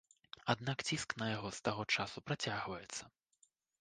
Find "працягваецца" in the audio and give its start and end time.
2.31-3.03